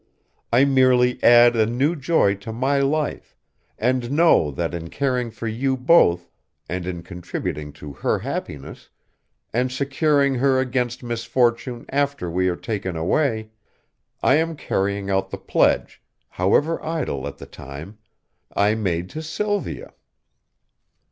I 0.51 0.65
merely 0.65 1.21
add 1.21 1.55
a 1.55 1.67
new 1.67 1.95
joy 1.95 2.33
to 2.33 2.51
my 2.51 2.79
life, 2.79 3.35
and 3.77 4.09
know 4.11 4.49
that 4.49 4.73
in 4.73 4.89
caring 4.89 5.29
for 5.29 5.47
you 5.47 5.77
both 5.77 6.27
and 6.67 6.87
in 6.87 7.03
contributing 7.03 7.71
to 7.73 7.93
her 7.93 8.17
happiness, 8.17 8.89
and 9.53 9.71
securing 9.71 10.33
her 10.33 10.57
against 10.59 11.03
misfortune 11.03 11.85
after 11.89 12.31
we 12.31 12.47
are 12.47 12.55
taken 12.55 12.95
away, 12.97 13.51
I 14.23 14.37
am 14.37 14.55
carrying 14.55 15.11
out 15.11 15.29
the 15.29 15.37
pledge, 15.37 16.01
however 16.29 16.83
idle 16.83 17.27
at 17.27 17.37
the 17.37 17.45
time, 17.45 17.99
I 18.55 18.73
made 18.73 19.07
to 19.11 19.21
Sylvia." 19.21 19.93